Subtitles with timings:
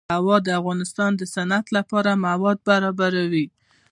[0.17, 3.45] هوا د افغانستان د صنعت لپاره مواد برابروي.